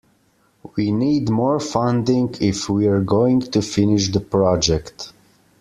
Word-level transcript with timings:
We 0.75 0.91
need 0.91 1.29
more 1.29 1.59
funding 1.59 2.33
if 2.41 2.67
we're 2.67 3.01
going 3.01 3.41
to 3.41 3.61
finish 3.61 4.09
the 4.11 4.19
project. 4.19 5.13